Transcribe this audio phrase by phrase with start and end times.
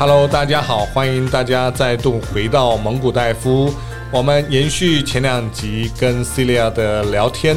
[0.00, 3.70] Hello，大家好，欢迎大家再度回到蒙古大夫。
[4.10, 7.54] 我们延续前两集跟 Celia 的聊天，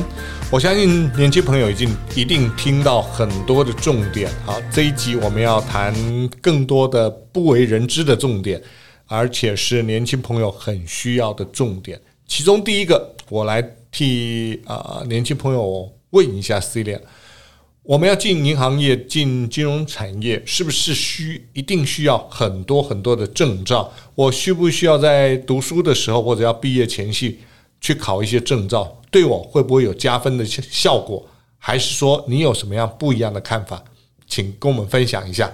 [0.52, 4.30] 我相信年轻朋友已经一定听到很多的重点。
[4.46, 5.96] 好，这一集我们要谈
[6.42, 8.62] 更多的不为人知的重点，
[9.08, 11.98] 而且是年轻朋友很需要的重点。
[12.28, 17.00] 其中第一个，我来替啊、年轻朋友问一下 Celia。
[17.84, 23.92] 我们要进银行业、进金融产业，是不是需一定需要很多很多的证照？
[24.16, 27.40] 我需不需要在读书的时候或者要毕业前夕
[27.82, 29.02] 去考一些证照？
[29.12, 31.26] 对我会不会有加分的效果？
[31.58, 33.84] 还是说你有什么样不一样的看法？
[34.26, 35.52] 请跟我们分享一下。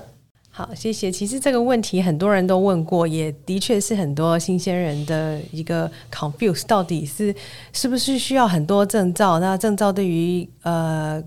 [0.52, 1.12] 好，谢谢。
[1.12, 7.34] 其实这个问题很多人都问过，也的确是很多新鲜人的一个 confuse，到底是
[7.74, 9.40] 是不是需要很多证照？
[9.40, 11.24] 那证照对于呃。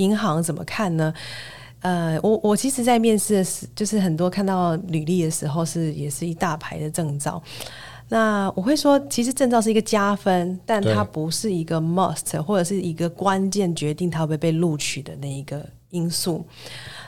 [0.00, 1.12] 银行怎么看呢？
[1.82, 7.42] 呃，我我其实，在面试的时，就是很多看到履历的时候，是也是一大排的证照。
[8.08, 16.44] 那我会说，其实证照是一个加分，但它不是一个 must 或者是一个关键决定它会不会被录取的那一个因素。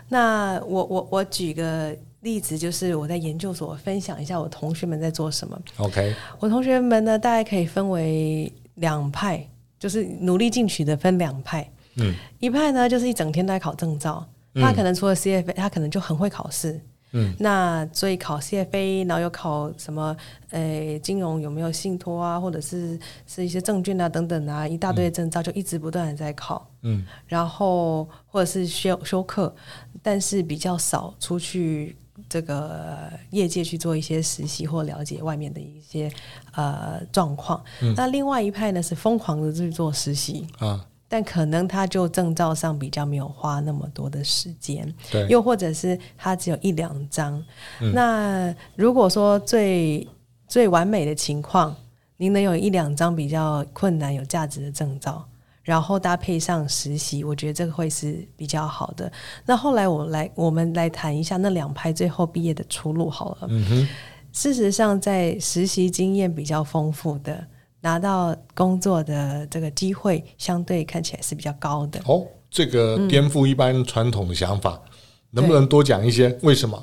[0.09, 5.61] 那我我我举个例子，就是我在研究所分享一下我同学们在做什么。
[5.77, 9.47] OK，我同学们呢，大概可以分为两派，
[9.79, 11.69] 就是努力进取的分两派。
[11.97, 16.81] 嗯，一派呢，就是一整天都在考证照，他可能除了 CFA，他可能就很会考试。
[17.15, 20.17] 嗯，那所以考 CFA，然后又考什么？
[20.49, 22.41] 诶、欸，金融有没有信托啊？
[22.41, 26.67] 或者是是一些证券啊等等啊，一大堆的证照就一直不断的在考。
[26.81, 29.55] 嗯，然后或者是修修课，
[30.03, 31.95] 但是比较少出去
[32.31, 36.11] 这个业界去做一些实习或了解外面的一些
[36.55, 37.63] 呃状况。
[37.83, 40.83] 嗯，那另外一派呢，是疯狂的去做实习啊。
[41.13, 47.35] 但可能他就证照上比较没有花那么多的时间，对，又或者是他只有一两张。
[47.83, 47.93] 嗯。
[47.93, 50.09] 那如果说最
[50.49, 51.77] 最完美的情况，
[52.17, 55.23] 您能有一两张比较困难有价值的证照，
[55.63, 59.13] 然后搭配上实习，我觉得这个会是比较好的。
[59.45, 63.49] 那后来我来，我们来谈一下那两派最后毕业的出路好了。
[63.51, 63.89] 嗯哼。
[64.33, 67.47] 事实上，在实习经验比较丰富的。
[67.83, 72.01] 拿到工作的这个机会，相对看起来是比较高的。
[72.07, 74.91] 哦，这个颠覆一般传统的想法，嗯、
[75.33, 76.35] 能不能多讲一些？
[76.43, 76.83] 为什么？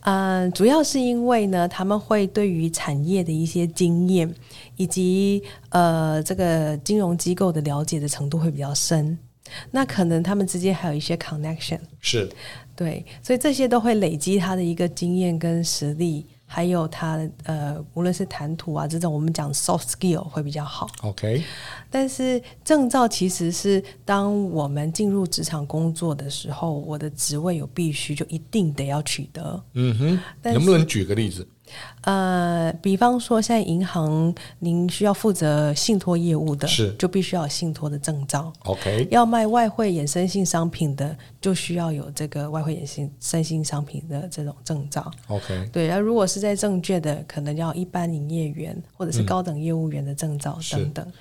[0.00, 4.34] 嗯、呃，主要是因为呢，他们会对于产业的一些经验，
[4.76, 9.16] 以及呃这个金融机构的了解的程度会比较深。
[9.70, 12.28] 那可能他们之间还有一些 connection，是
[12.74, 16.26] 对，所以这些都会累积他的一个经验跟实力。
[16.54, 20.86] 还有他呃，无论是谈吐啊这种，我们讲 soft skill 会比较好。
[21.00, 21.42] OK，
[21.88, 29.64] 但是证照其实是当我们进入职场工作的时候，我的职位有必须就一定得要取得。
[29.72, 31.48] 嗯哼，能不能举个例子？
[32.02, 38.52] 呃，比方说，现在银行您需要负责信托业务的，是就必须要有信托的证照。
[38.64, 45.10] OK，要卖外汇衍生性商品的，就需要有这个外汇衍生性商品的这种证照。
[45.28, 45.88] OK，对。
[45.88, 51.06] 那如果是在证券的，可能要一般营业员或者是高等业务员的证照等等。
[51.06, 51.12] 嗯、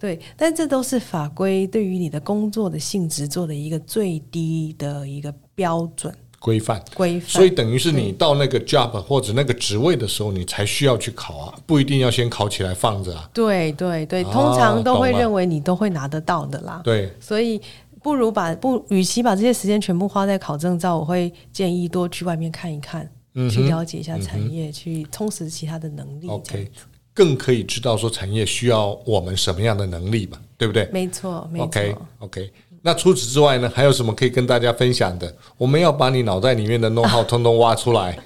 [0.00, 6.14] 对，但这都是法规对于你的工作的性质做的一个最低的一个标准。
[6.44, 13.26] 规范，规范，所以等于是你到那个 job 或者那个职位的时候，你才需要去考啊，不一定要先考起来放着啊。
[13.32, 16.82] 对对对，通常都会认为你都会拿得到的啦。
[16.84, 17.58] 对，所以
[18.02, 26.28] 不如把不，与其把这些时间全部花在考证照，我会建议多去外面看一看，嗯、去了解一下产业，嗯、去充实其他的能力。
[26.28, 26.70] OK，
[27.14, 30.86] 更可以知道说产业需要我们什么样的能力嘛，对不对？
[30.92, 31.64] 没错，没错。
[31.64, 32.52] OK OK。
[32.86, 35.34] 那除此之外呢，还有什么可以跟大家分享的？
[35.56, 38.18] 我们要把你脑袋里面的 know-how 通通挖出来。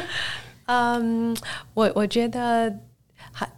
[0.68, 1.34] 嗯，
[1.72, 2.70] 我我觉得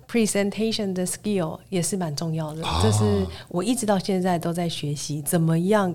[0.09, 5.93] presentation 的 skill 也是蛮重要的，就、哦、是我一直到现在都在学习怎么样。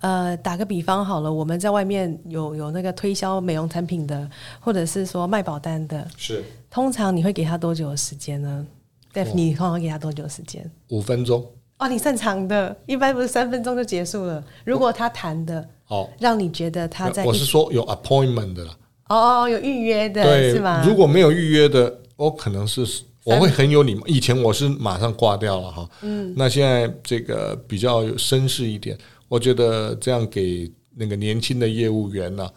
[0.00, 4.26] 呃，打个比方好了，我们在外面有有那个推销美容产品的，
[4.58, 8.66] 或者是说卖保单的，是通常你会给他多久的时间呢
[9.12, 10.70] ？Def，你通常给他多久的时间？
[10.88, 11.44] 五分钟。
[11.82, 14.42] 哦，你擅长的，一般不是三分钟就结束了。
[14.64, 18.76] 如果他谈的，哦，让你觉得他在，我是说有 appointment 的啦。
[19.08, 20.84] 哦，有预约的，对，是吗？
[20.86, 22.86] 如果没有预约的，我可能是
[23.24, 24.06] 我会很有礼貌。
[24.06, 28.96] 以前我是马上挂掉了哈，嗯，那现在这个比较有绅士一点，
[29.26, 32.48] 我觉得这样给那个年轻的业务员呢，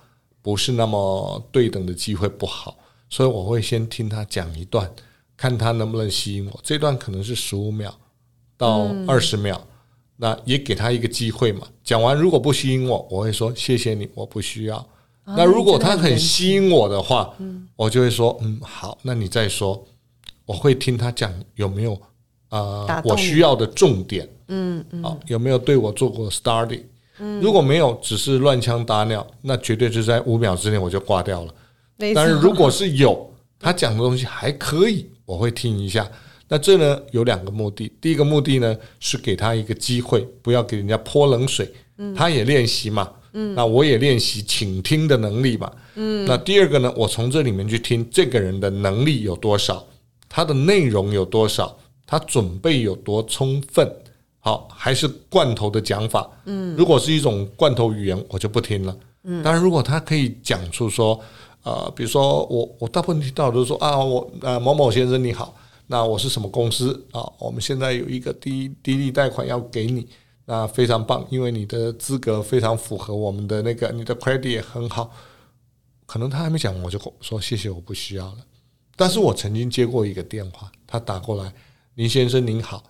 [0.43, 2.77] 不是那么对等的机会不好，
[3.09, 4.87] 所以我会先听他讲一段，
[5.35, 6.59] 看他能不能吸引我。
[6.61, 7.91] 这段可能是十五秒。
[8.57, 9.67] 到二十秒，嗯，
[10.17, 11.67] 那也给他一个机会嘛。
[11.83, 14.85] 讲完如果不吸引我，我会说谢谢你，我不需要。
[15.25, 17.33] 那如果他很吸引我的话，
[17.75, 19.83] 我就会说，嗯，好，那你再说，
[20.45, 21.99] 我会听他讲有没有
[22.49, 26.81] 呃我需要的重点，嗯嗯，好，有没有对我做过 study？
[27.41, 31.53] 如果没有，只是乱枪打鸟，那绝对是在五秒之内我就挂掉了。
[32.13, 36.05] 但是如果是有，他讲的东西还可以，我会听一下。
[36.47, 41.71] 那这呢有两个目的，第一个目的呢是给他一个机会，不要给人家泼冷水，
[42.15, 43.09] 他也练习嘛。
[43.37, 45.69] 嗯，那我也练习倾听的能力嘛。
[45.95, 49.85] 嗯，那第二个呢，我从这里面去听这个人的能力有多少，
[50.29, 53.85] 他的内容有多少，他准备有多充分，
[54.39, 56.29] 好，还是罐头的讲法。
[56.45, 58.95] 嗯，如果是一种罐头语言，我就不听了。
[59.25, 61.19] 嗯，当然，如果他可以讲出说，
[61.63, 65.53] 呃，比如说我我大部分听到都是说啊，我呃某某先生你好，
[65.87, 67.21] 那我是什么公司啊？
[67.39, 70.07] 我们现在有一个低低利贷款要给你。
[70.47, 75.11] 那非常棒，因为你的资格非常符合我们的那个，你的 credit 也很好。
[76.05, 78.37] 可能他还没讲，我就说谢谢，我不需要了。
[78.95, 81.51] 但是我曾经接过一个电话，他打过来，
[81.95, 82.83] 林先生您好，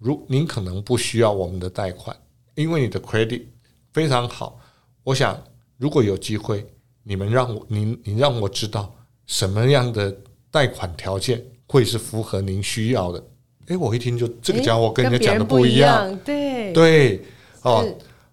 [0.00, 2.16] 如您可能不需要我们的贷款，
[2.56, 3.44] 因为你的 credit
[3.92, 4.58] 非常好。
[5.04, 5.40] 我想
[5.76, 6.66] 如果有机会，
[7.04, 8.92] 你们让我您您让我知道
[9.26, 10.12] 什么样的
[10.50, 13.22] 贷款条件会是符合您需要的。
[13.68, 17.22] 哎，我一听就这个家伙跟人家讲的不一样，对对，
[17.62, 17.86] 哦，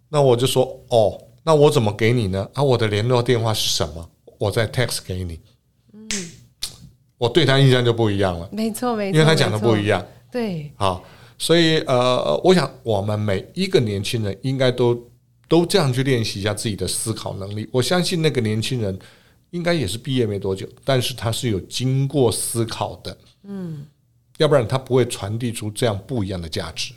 [0.08, 2.50] 那我就说哦，那我怎么给你呢？
[2.54, 4.10] 啊，我的联络电话是什么？
[4.40, 5.40] 我再 text 给你。
[5.92, 6.08] 嗯，
[7.18, 11.04] 我对他印象就不一样了，没错没错，因为他讲的不一样，对，好，
[11.38, 14.98] 所以呃，我想我们每一个年轻人应该都
[15.50, 17.68] 都这样去练习一下自己的思考能力。
[17.74, 18.98] 我相信那个年轻人
[19.56, 23.86] 应该也是毕业没多久，但是他是有经过思考的，嗯。
[24.38, 26.94] 要不然他不会传递出这样不一样的价值。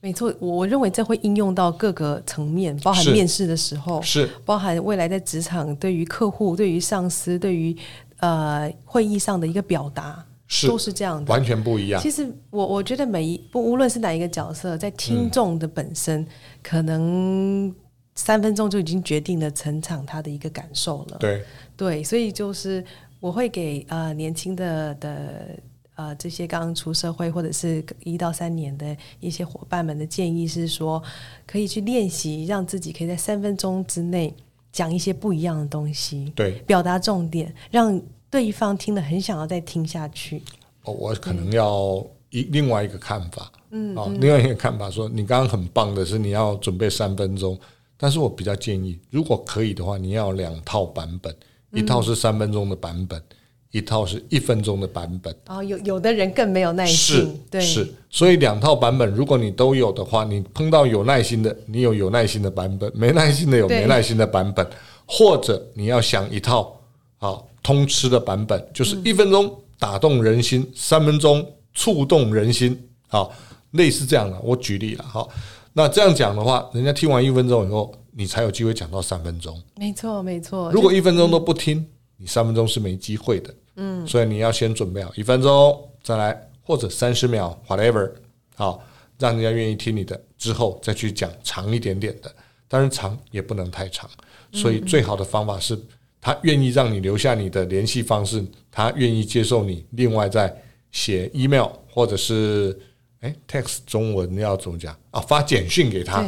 [0.00, 7.74] 没错，我认为这会应用到各个层面，包含面试的时候，是包含未来在职场对于客户、对于上司、对于
[8.18, 12.02] 呃会议上的一个表达，是都是这样的，完全不一样。
[12.02, 16.26] 其实我我觉得每一不无论是哪一个角色，在听众的本身，嗯、
[16.62, 17.74] 可能
[18.14, 21.16] 三分钟就已经决定了成长他的一个感受了。
[21.18, 21.44] 对
[21.76, 22.84] 对，所以就是
[23.20, 25.58] 我会给呃年轻的的。
[25.94, 31.00] 呃，这些刚刚出社会或者是一到三年的一些伙伴们的建议是说，
[31.46, 34.34] 可以去练习，让自己可以在三分钟之内
[34.72, 38.00] 讲一些不一样的东西，对，表达重点，让
[38.30, 40.42] 对方听得很想要再听下去。
[40.84, 47.56] 哦，我可能要一另外一个看法，嗯，哦，另外一个看法说，你刚刚很棒的是你要准备三分钟，
[48.02, 51.32] 但是我比较建议，如果可以的话，你要两套版本，
[51.70, 53.16] 一套是三分钟的版本。
[53.20, 53.36] 嗯
[53.72, 55.34] 一套是一分钟的版本。
[55.46, 64.68] 哦，有有的人更没有耐心，是对，是，所以两套版本，如果你都有的话，你碰到有耐心的，你有有耐心的版本；没耐心的有没耐心的版本，
[65.06, 66.78] 或者你要想一套
[67.18, 72.78] 啊通吃的版本，就是一分钟打动人心，三分钟触动人心，
[73.08, 73.32] 好，
[73.70, 74.38] 类似这样的。
[74.42, 75.30] 我举例了，好，
[75.72, 79.60] 那这样讲的话，人家听完一分钟以后，你才有机会讲到三分钟。
[79.76, 80.70] 没错，没错。
[80.70, 81.86] 如果一分钟都不听，
[82.18, 83.54] 你三分钟是没机会的。
[83.76, 88.10] 嗯，所以你要先准备好一分钟，再来或者三十秒，whatever，
[88.54, 88.82] 好，
[89.18, 92.30] 让人家愿意听你的，之后再去讲长一点点的，
[92.68, 94.08] 当然长也不能太长。
[94.52, 95.78] 所以最好的方法是，
[96.20, 100.54] 他愿意让你留下你的联系方式，他愿意接受你，另外再
[100.90, 102.78] 写 email 或者是
[103.22, 105.20] 哎 text 中文要怎么讲啊？
[105.20, 106.24] 发简讯给他。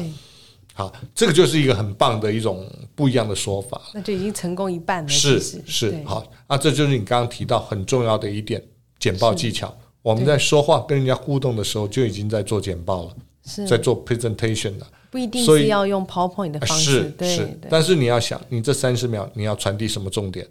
[0.72, 5.08] 好，这个就是一个很棒的一种不一样的说法，那就已经成功一半了。
[5.08, 8.60] 是是，好，啊，这就是你刚刚提到很重要的一点，
[8.98, 9.72] 简报技巧。
[10.02, 14.86] 我们在说话跟人家互动的时候，就已经在做简报了，是在做 presentation 了。
[15.12, 17.58] 不一定是要用 PowerPoint 的方式，是是。
[17.70, 20.44] 但是你要想，你这三十秒你要传递什么重点？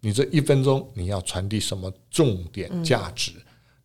[0.00, 3.32] 你这一分钟你要传递什么重点价值，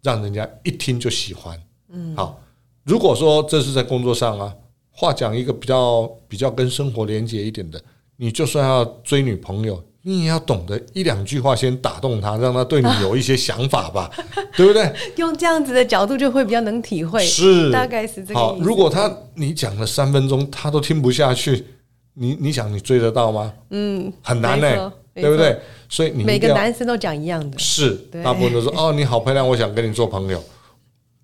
[0.03, 1.59] 让人家一听就喜欢。
[1.93, 2.41] 嗯，好。
[2.83, 4.53] 如果说这是在工作上啊。
[4.95, 7.81] 话讲一个比较比较跟生活连接一点的，
[8.17, 14.07] 你就算要追女朋友，你也要懂得一两句话先打动她，让她对你有一些想法吧，
[14.55, 14.93] 对不对？
[15.15, 18.39] 用这样子的角度就会比较能体会，是大概是这个。
[18.39, 21.65] 好，如果他你讲了三分钟，他都听不下去，
[22.13, 23.51] 你你想你追得到吗？
[23.71, 24.67] 嗯，很难呢、
[25.15, 25.59] 欸，对不对？
[25.89, 30.39] 所以你每个男生都讲一样的，是大部分都说哦，你好漂亮，我想跟你做朋友。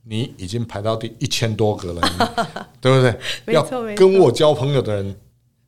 [0.04, 2.02] 你已经排到第一千多个了，
[2.82, 3.02] 对不
[3.46, 3.54] 对？
[3.54, 3.64] 要
[3.96, 5.16] 跟我交朋友的人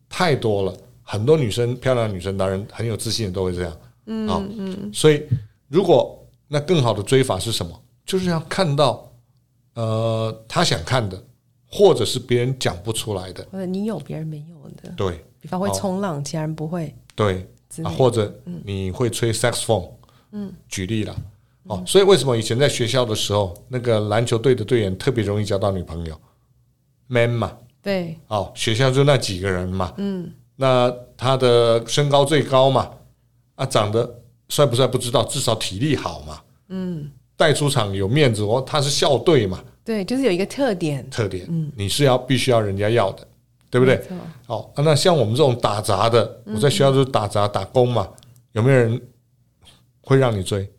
[0.09, 0.73] 太多了，
[1.03, 3.77] 很多女生漂亮的女生当然很有自信，都会这样。
[4.05, 4.91] 嗯嗯。
[4.93, 5.23] 所以，
[5.67, 7.79] 如果那更好的追法是什么？
[8.05, 9.09] 就是要看到
[9.75, 11.23] 呃他想看的，
[11.67, 14.91] 或者是别人讲不出来的，或者你有别人没有的。
[14.97, 16.93] 对，比方会冲浪，其他人不会。
[17.15, 17.47] 对，
[17.83, 18.33] 啊，或者
[18.65, 19.91] 你会吹 saxophone，
[20.31, 21.15] 嗯，举例了。
[21.63, 26.19] 哦，所以为什么以前在学校的时候，那个篮球队的队员特别容易交到女朋友
[27.07, 27.51] ？man 嘛，
[27.83, 32.89] 对，哦，学校就那几个人嘛，嗯，那他的身高最高嘛，
[33.55, 39.63] 啊，长得帅不帅不知道，至少体力好嘛，嗯，带出场有面子哦，他是校队嘛。
[39.83, 43.27] 对，就是有一个特点，特点，嗯，你是要必须要人家要的，
[43.69, 43.99] 对不对？
[44.47, 48.07] 哦，那像我们这种打杂的，我在学校就是打杂打工嘛，
[48.51, 49.01] 有没有人
[50.01, 50.71] 会让你追？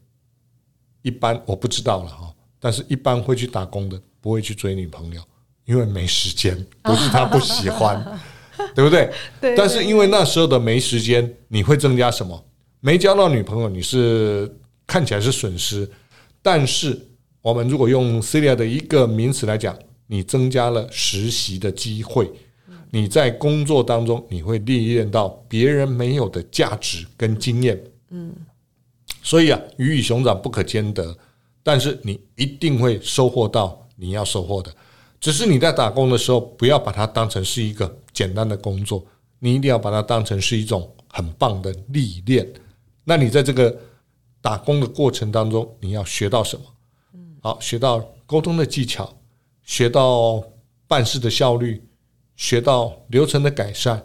[1.02, 5.20] 一般我不知道了哈，但是一般会去打工的不会去追女朋友，
[5.64, 8.20] 因为没时间，不是他不喜欢，
[8.74, 9.12] 对不对？
[9.40, 9.54] 对。
[9.56, 12.44] 但是因为那时候的没时间，你会增加什么？
[12.80, 14.50] 没交到女朋友，你是
[14.86, 15.90] 看起来是损失，
[16.40, 17.08] 但是。
[17.42, 22.30] 我们如果用 Celia 的一个名词来讲，你增加了实习的机会，
[22.92, 27.82] 你在工作当中你会历练到别人没有的价值跟经验。
[28.10, 28.32] 嗯，
[29.22, 31.16] 所以啊，鱼与熊掌不可兼得，
[31.62, 34.74] 但是你一定会收获到你要收获的。
[35.20, 39.06] 只是你在打工的时候，不要把它当成是一个简单的工作，
[39.38, 42.46] 你一定要把它当成是一种很棒的历练。
[43.04, 43.74] 那你在这个
[44.40, 46.64] 打工的过程当中，你要学到什么？
[47.40, 49.16] 好，学到沟通的技巧，
[49.62, 50.42] 学到
[50.88, 51.84] 办事的效率，
[52.36, 54.04] 学到流程的改善，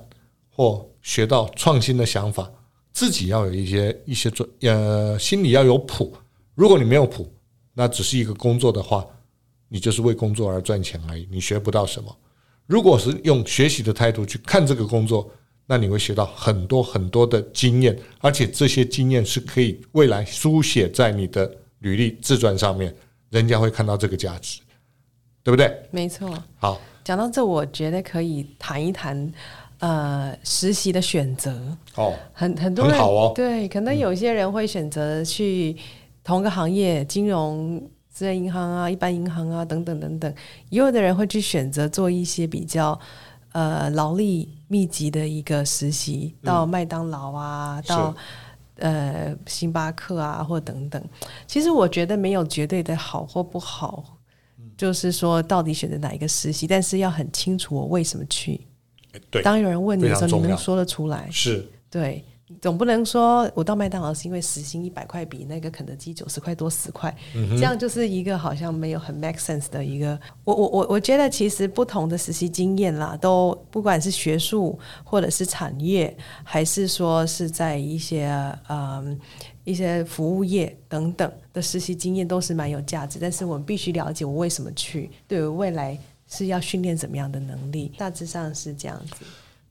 [0.49, 2.51] 或学到创新的想法，
[2.97, 6.11] 自己要有一些一些准，呃，心里要有谱。
[6.55, 7.31] 如果你没有谱，
[7.75, 9.05] 那只是一个工作的话，
[9.67, 12.17] 你就是为工作而赚钱而已，你学不到什么。
[12.65, 15.29] 如果是用学习的态度去看这个工作，
[15.67, 22.91] 那你会学到很多很多的经验，而且这些经验是可以未来书写在你的履历自传上面。
[23.29, 24.59] 人家会看到这个价值，
[25.43, 25.71] 对不对？
[25.91, 26.35] 没错。
[26.57, 29.31] 好，讲到这，我觉得可以谈一谈，
[29.79, 31.77] 呃，实习的选择。
[31.95, 33.31] 哦，很很多人很好哦。
[33.35, 35.75] 对，可能有些人会选择去
[36.23, 40.33] 同个行业，嗯、金融、私人银行啊、一般银行啊等等等等。
[40.69, 42.99] 也有的人会去选择做一些比较
[43.51, 48.15] 呃劳力密集的一个实习，到麦当劳啊，嗯、到。
[48.79, 51.03] 呃，星巴克啊，或等等，
[51.47, 54.19] 其实我觉得没有绝对的好或不好，
[54.59, 58.61] 嗯、就是说到底选择哪一个实习，但是要很清楚我为什么去。
[59.29, 61.27] 对，当有人问你的时候，你能说得出来。
[61.31, 62.23] 是，对。
[62.61, 70.17] 总不能说我到麦当劳是因为时薪一百块比那个肯德基九十块多十块，嗯、这样就是一个好像没有很 make sense 的一个。
[70.45, 78.31] 我我我我觉得其实不同的实习经验啦，都不管是学术或者是产业，还是说是在一些
[78.69, 79.19] 嗯
[79.65, 83.19] 一些服务业等等的实习经验，都是蛮有价值。
[83.21, 89.25] 但是我们必须了解我为什么去，对我未来是要训练怎么样的能力，大致上是这样子。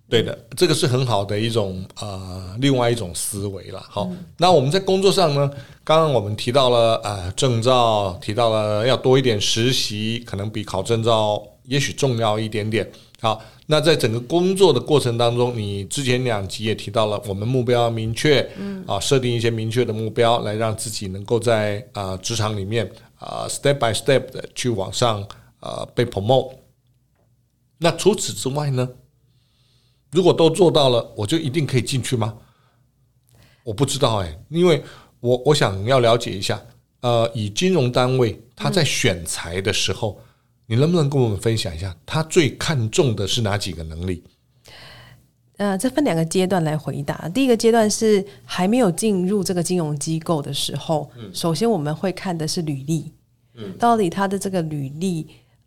[0.08, 3.84] 对的，这个是很好的一种呃，另外一种思维了。
[3.88, 5.50] 好，嗯、那我们在工作上呢，
[5.82, 12.88] 刚刚我们提到了呃证照，提到了要多一点实习，可能比考证照也许重要一点点。
[13.20, 22.86] 好，那在整个工作的过程当中，你之前两集也提到了，我们目标要明确，嗯啊，设定一些明确的目标，来让自己能够在啊、呃、职场里面
[23.18, 25.26] 啊、呃、step by step 的去往上
[25.60, 26.54] 啊、呃、被 promote。
[27.78, 28.88] 那除此之外呢？
[30.12, 32.38] 如果都做到了，我就一定可以进去吗？
[33.64, 34.82] 我不知道哎、欸，因为
[35.20, 36.62] 我我想要了解一下，
[37.00, 40.25] 呃，以金融单位他在选材的时候，嗯、
[40.68, 44.22] 你能不能跟我们分享一下，他最看重的是哪几个能力？
[45.58, 47.28] 呃，这分两个阶段来回答。
[47.30, 53.12] 第一个阶段是还没有进入这个金融机构的时候，嗯、首先我们会看的是履历，
[53.54, 55.26] 嗯，到底他的这个履历。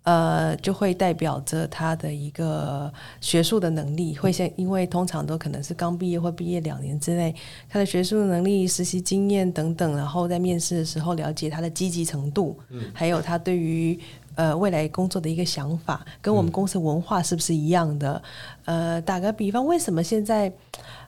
[0.09, 7.35] 呃，就会代表着他的一个学术的能力，会先，因为通常都可能是刚毕业或毕业两年之内，
[7.69, 13.99] 他的学术能力、实习经验等等，然后在面试的时候了解他的积极程度，嗯，还有他对于
[14.33, 18.19] 呃未来工作的一个想法，跟我们公司文化是不是一样的？
[18.65, 20.51] 呃，打个比方，为什么现在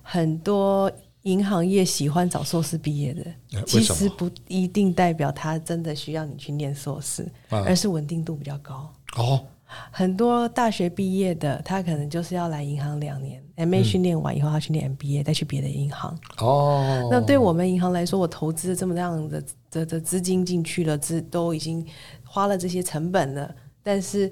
[0.04, 0.92] 很多？
[1.24, 8.92] 银行业喜欢找硕士毕业的，其实不一定代表他真的需要你去念硕士，而是稳定度比较高。
[9.18, 9.46] 哦，
[9.92, 16.18] 很多大学毕业的，他可能就是要来银行两年，MA 训练完以后，他去念 MBA，再去别的银行。
[16.40, 21.86] 哦，那对我们银行来说，我投资这么样的的的资金进去了，资都已经
[22.24, 24.32] 花了这些成本了，但是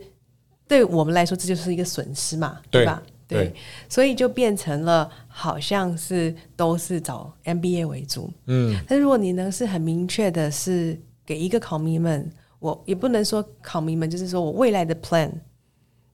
[0.67, 3.01] 对我们来说，这就是一个损失嘛，对吧？
[3.05, 3.53] 对，对，
[3.87, 15.31] 所以就变成了好像是都是找 MBA 为主，嗯，但如果你能是很明确的，是给一个考迷们，我也不能说考迷们，就是说我未来的 plan，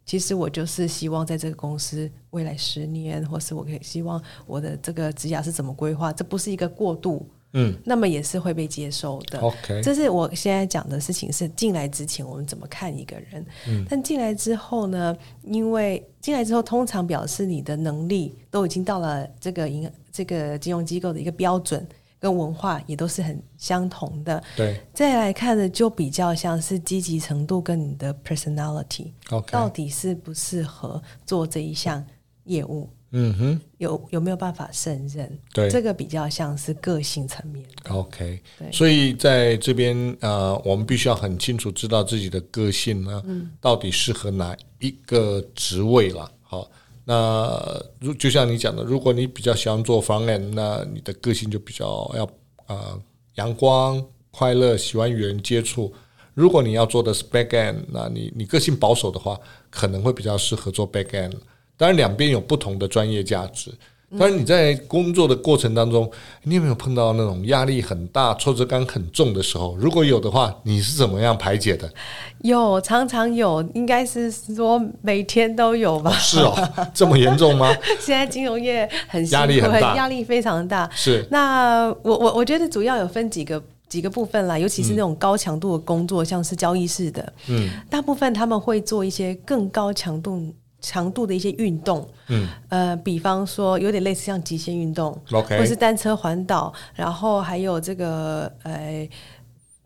[0.06, 9.40] 其实我就是希望在这个公司未来十年，或是我可以希望我的这个职涯是怎么规划，这不是一个过渡，嗯，那么也是会被接受的。
[9.40, 21.88] OK，这是我现在讲的事情，是进来之前我们怎么看一个人，嗯，但进来之后呢，因为进来之后通常表示你的能力都已经到了这个银这个金融机构的一个标准。
[22.18, 24.82] 跟文化也都是很相同的，对。
[24.96, 29.52] 再来看的就比较像是积极程度跟你的 personality，Okay.
[29.52, 32.04] 到底适不适合做这一项
[32.46, 32.90] 业务？
[33.18, 35.40] 嗯哼，有有没有办法胜任？
[35.54, 37.66] 对，这个比较像是个性层面。
[37.90, 38.70] OK，对。
[38.74, 46.30] 所以在这边呃，我们必须要很清楚知道自己的个性呢，嗯，到底适合哪一个职位了。
[46.42, 46.70] 好。
[47.08, 52.28] 那如就像你讲的，如果你比较喜欢做 front end，那你的个性就比较要
[52.66, 53.00] 啊
[53.36, 55.94] 阳光、快乐，喜欢与人接触。
[56.34, 61.34] 如果你要做的是 back end，那你你个性保守的话，可能会比较适合做 back end。
[61.78, 63.72] 当然，两边有不同的专业价值。
[64.18, 66.10] 当然你在工作的过程当中，
[66.44, 69.76] 你有没有碰到那种压力很大、挫折感很重的时候？
[69.78, 71.92] 如果有的话，你是怎么样排解的？
[72.40, 76.12] 有，常常有，应该是说每天都有吧？
[76.12, 77.76] 哦是哦，这么严重吗？
[78.00, 80.90] 现在金融业很压力很大，压力非常大。
[80.96, 81.28] 是。
[81.30, 90.54] 那我我我觉得主要有分几个几个部分啦，尤其是那种高强度的工作，嗯、像是交易式的，嗯，大部分他们会做一些更高强度。
[90.86, 99.10] 强度的一些运动，嗯，呃，比方说有点类似像极限运动，OK，或是单车环岛，然后还有这个呃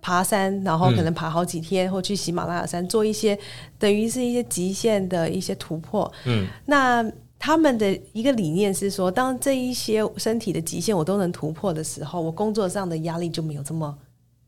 [0.01, 3.39] 爬山，然后可能爬好几天，嗯、或去喜马拉雅山做一些
[3.77, 13.97] 等于是一些极限的一些突破，嗯，那他们的一个理念是说，当这一些身体的极限我都能突破的时候，我工作上的压力就没有这么。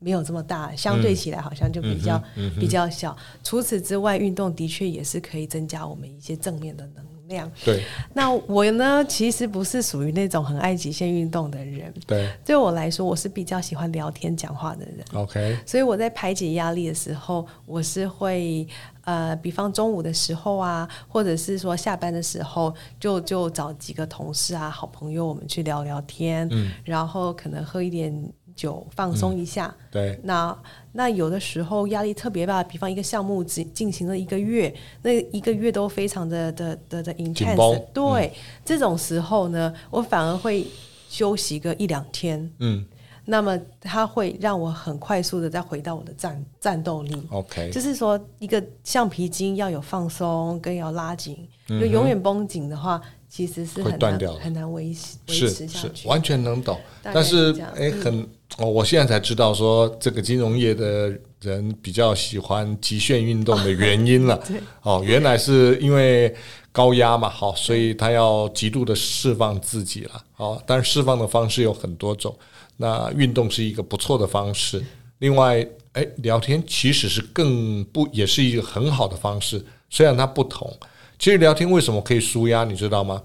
[0.02, 3.16] 没有这么大，相对起来好像就比较、嗯嗯、比较小。
[3.44, 7.50] 除此之外，运动的确也是可以增加我们一些正面的能量。
[7.64, 7.82] 对，
[8.12, 11.92] 那我呢，其实不是属于那种很爱极限运动的人。
[12.06, 15.04] 对，对我来说，我是比较喜欢聊天讲话的人。
[15.14, 18.66] OK，所以我在排解压力的时候，我是会
[19.04, 28.12] 呃，比方中午的时候啊，或者是说下班的时候，就就找几个同事啊、好朋友，我们去聊聊天，嗯，然后可能喝一点。
[28.54, 30.20] 就放松一下，嗯、对。
[30.24, 30.56] 那
[30.92, 37.84] 那有的时候压力特别大，比方一个项目只进行了一个月，那一个月都非常的的的的 intense。
[37.92, 38.30] 对、嗯，
[38.64, 40.66] 这种时候呢，我反而会
[41.08, 42.50] 休息个一两天。
[42.58, 42.84] 嗯。
[43.24, 47.22] 那么它会让我很快速的再回到我的战战斗力。
[47.30, 47.70] OK。
[47.70, 51.36] 就是说，一个橡皮筋要有放松跟要拉紧，
[51.68, 53.00] 就、嗯、永远绷紧的话。
[53.32, 56.78] 其实是很难很难维持维持下去，完全能懂。
[57.02, 64.40] 但是哎，很哦，我现在才知道说这个金融业的人比较喜欢极限运动的原因了。
[64.82, 66.34] 哦，原来是因为
[66.70, 70.24] 高压嘛，好，所以他要极度的释放自己了。
[70.36, 72.36] 哦，但是释放的方式有很多种，
[72.76, 74.84] 那运动是一个不错的方式。
[75.18, 80.70] 另外，哎，聊天其实是更不也是一个很好的方式，虽然它不同。
[81.18, 83.22] 其实聊天为什么可以舒压，你知道吗？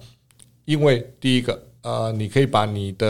[0.65, 3.07] 因为第一个，呃，你可以把你的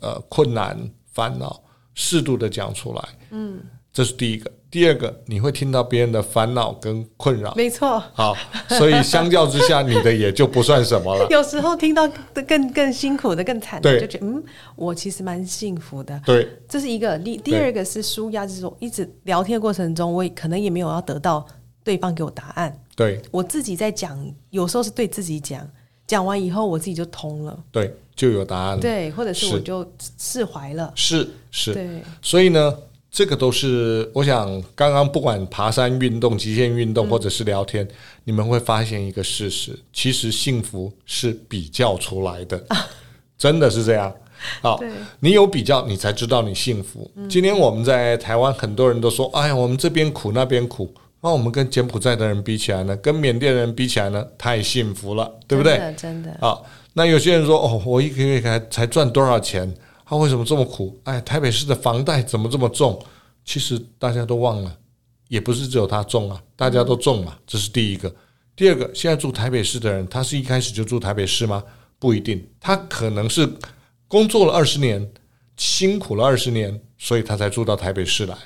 [0.00, 0.78] 呃困难、
[1.14, 1.62] 烦恼
[1.94, 3.60] 适度的讲出来，嗯，
[3.92, 4.50] 这是第一个。
[4.70, 8.02] 第二个，你会听到别人的烦恼跟困扰，没错。
[8.12, 8.36] 好，
[8.70, 11.24] 所以相较之下，你的也就不算什么了。
[11.30, 12.10] 有时候听到
[12.44, 14.42] 更更辛苦的、更惨的，就觉得嗯，
[14.74, 16.20] 我其实蛮幸福的。
[16.26, 17.16] 对，这是一个。
[17.16, 21.46] 第第二个是舒压，就是说一直聊天过程中，我可能也没有要得到
[21.84, 22.76] 对方给我答案。
[22.96, 24.18] 对，我自己在讲，
[24.50, 25.64] 有时候是对自己讲，
[26.06, 29.86] 讲完以后我自己就通了，对，就有答案了，对，或者是我就
[30.18, 32.76] 释怀了，是是，对，所以呢，
[33.10, 37.90] 这个都是我想，刚刚不管爬山运动、极限运动，或者是聊天，嗯，
[38.24, 42.86] 你们会发现一个事实，其实幸福是比较出来的，啊，
[43.38, 44.14] 真的是这样。
[44.60, 44.78] 好，
[45.20, 47.10] 你有比较，你才知道你幸福。
[47.14, 50.92] 嗯，今天我们在台湾，很多人都说，哎呀，我们这边苦，那边苦。
[51.24, 52.94] 那我们跟柬埔寨的人比起来呢？
[52.98, 54.22] 跟缅甸人比起来呢？
[54.36, 55.78] 太幸福了，对不对？
[55.78, 56.30] 真的，真的。
[56.46, 56.60] 啊，
[56.92, 59.74] 那有些人说：“哦，我一个月才才赚多少钱？
[60.04, 61.00] 他为什么这么苦？
[61.04, 63.02] 哎，台北市的房贷怎么这么重？”
[63.42, 64.76] 其实大家都忘了，
[65.28, 67.38] 也不是只有他重啊，大家都重嘛。
[67.46, 68.14] 这是第一个。
[68.54, 71.64] 第二个，现在住台北市的人，他是一开始就住台北市吗？
[71.98, 73.48] 不一定，他可能是
[74.08, 75.10] 工作了二十年，
[75.56, 78.36] 辛苦了二十年，所以他才住到台北市来。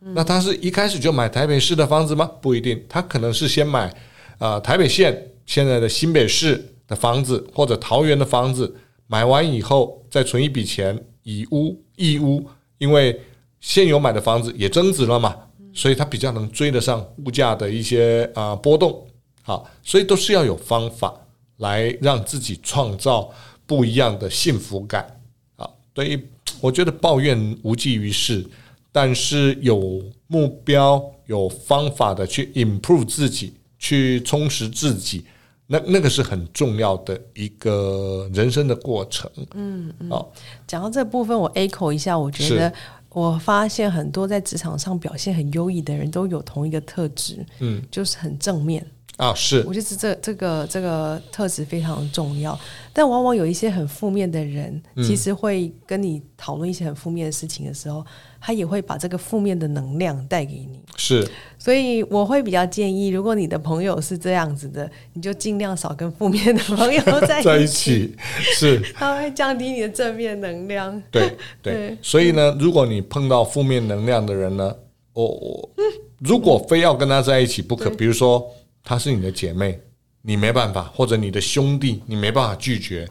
[0.00, 2.30] 那他是一开始就买台北市的房子吗？
[2.40, 3.94] 不一定，他可能是先买
[4.38, 8.74] 啊、台北县现在的新北市的房子或者桃园的房子，
[9.06, 13.20] 买完以后再存一笔钱以屋易屋，因为
[13.60, 15.36] 现有买的房子也增值了嘛，
[15.74, 19.06] 所以他比较能追得上物价的一些啊、波动。
[19.42, 21.14] 好，所以都是要有方法
[21.58, 23.30] 来让自己创造
[23.66, 25.20] 不一样的幸福感
[25.56, 25.68] 啊。
[25.92, 26.28] 对于
[26.60, 28.46] 我觉得抱怨无济于事，
[28.92, 35.24] 但是有目标、有方法的去 improve 自己，去充实自己，
[35.66, 39.30] 那那个是很重要的一个人生的过程。
[39.54, 40.10] 嗯嗯。
[40.10, 40.32] 好，
[40.66, 42.72] 讲到这部分，我 echo 一下，我觉得。
[43.12, 48.86] 我发现很多在职场上表现很优异的人都有同一个特质，嗯，就是很正面
[49.20, 49.34] 啊。
[49.34, 52.58] 是，我觉得这这个这个特质非常重要。
[52.92, 58.04] 但往往有一些很负面的人，其实会跟你讨论一些很负面的事情的时候，
[58.40, 60.80] 他也会把这个负面的能量带给你。
[60.96, 67.44] 是，所以我会比较建议，如果你的朋友是这样子的，你就尽量少跟负面的朋友在一起。
[67.46, 68.16] 在一起
[68.58, 71.00] 是，他会降低你的正面能量。
[71.12, 74.74] 对对，对，所以呢，如果你碰到负面能量的人呢，
[75.12, 75.70] 我我
[76.18, 78.44] 如果非要跟他在一起不可，比如说
[78.82, 79.80] 他是你的姐妹，
[80.22, 83.08] 你没办法，或者你的兄弟，你没办法拒绝，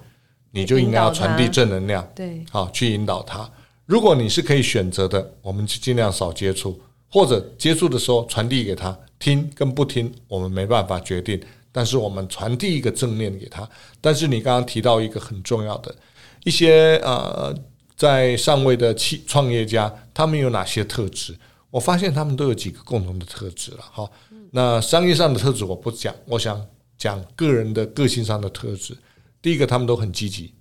[0.52, 2.08] 你就应该要传递正能量。
[2.16, 3.50] 对，好，去引导他。
[3.86, 6.80] 如果你是可以选择的，我们就尽量少接触。
[7.12, 13.68] 或者接触的时候传递给他听跟不听，我们没办法决定，但是我们传递一个正念给他。
[14.00, 15.96] 但是你刚刚提到一个很重要的，
[16.44, 17.52] 一些呃
[17.96, 21.36] 在上位的企创业家，他们有哪些特质？
[21.72, 23.80] 我发现他们都有几个共同的特质了。
[23.80, 24.12] 好，
[24.52, 26.66] 那商业上的特质我不讲，我想
[26.98, 28.98] 讲个人的个性上的特质。
[29.42, 30.54] 第一个，他们都很积极，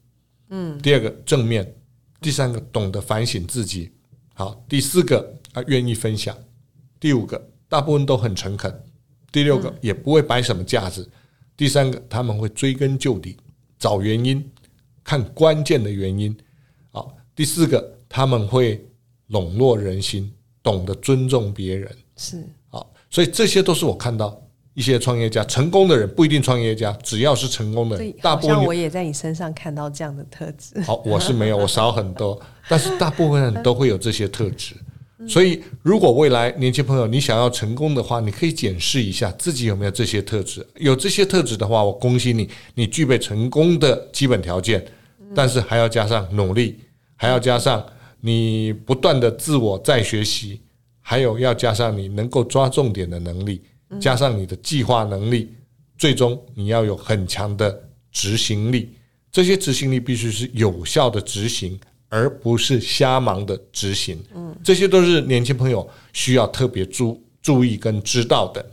[0.50, 0.78] 嗯。
[0.80, 1.74] 第二个，正面。
[2.20, 3.90] 第三个，懂得反省自己。
[4.34, 5.34] 好，第四个。
[5.54, 6.36] 啊愿意分享，
[7.00, 8.82] 第五个大部分都很诚恳，
[9.32, 11.10] 第六个也不会摆什么架子，
[11.56, 13.34] 第三个他们会追根究底，
[13.78, 14.46] 找原因，
[15.02, 16.36] 看关键的原因，
[16.90, 18.86] 好，第四个他们会
[19.28, 20.30] 笼络人心，
[20.62, 22.48] 懂得尊重别人，是好，
[23.10, 24.40] 所以这些都是我看到
[24.74, 30.80] 一些创业家成功的人，不一定创业家，只要是成功的人，大部分我也在你身上看到这样的特质。
[30.82, 34.74] 好，我是没有， 我少很多，但是大部分人都会有这些特质。
[35.26, 40.64] 所以，如果未来年轻朋友你想要成功的话，你可以检视一下自己有没有这些特质。
[40.76, 44.86] 有这些特质的话，我恭喜你，你具备成功的基本条件。
[45.34, 46.78] 但是还要加上努力，
[47.16, 47.84] 还要加上
[48.20, 50.62] 你不断的自我再学习，
[51.08, 53.62] 还有要加上你能够抓重点的能力，
[53.98, 55.54] 加上你的计划能力，
[55.96, 58.90] 最终你要有很强的执行力。
[59.32, 61.78] 这些执行力必须是有效的执行。
[62.10, 68.64] 而不是瞎忙的执行，嗯，这些都是年轻朋友需要特别注注意跟知道的。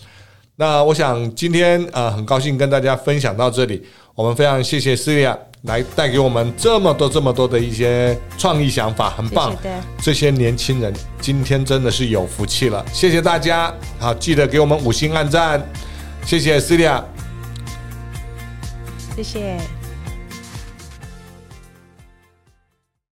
[0.56, 9.56] 那我想今天呃很高兴跟大家分享到这里，我们非常谢谢 Celia 来带给我们这么多这么多的一些创意想法，很棒。
[10.02, 15.62] 这些年轻人今天真的是有福气了，谢谢大家，好，记得给我们五星按赞，
[16.26, 17.04] 谢谢 Celia，
[19.16, 19.85] 谢谢。